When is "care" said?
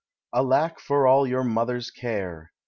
1.91-2.53